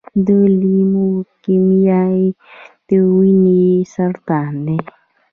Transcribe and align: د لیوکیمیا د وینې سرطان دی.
د 0.25 0.27
لیوکیمیا 0.59 2.01
د 2.87 2.89
وینې 3.15 3.63
سرطان 3.93 4.53
دی. 4.65 4.77